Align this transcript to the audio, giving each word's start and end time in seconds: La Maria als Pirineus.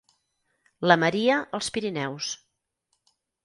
La 0.91 0.97
Maria 1.03 1.37
als 1.59 1.71
Pirineus. 1.77 2.33